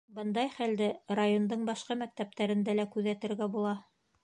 [0.19, 0.87] Бындай хәлде
[1.19, 3.79] райондың башҡа мәктәптәрендә лә күҙәтергә була.